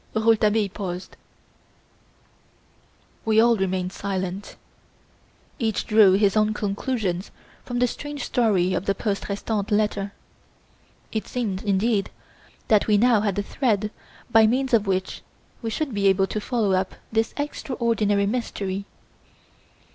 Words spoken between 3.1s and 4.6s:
We all remained silent.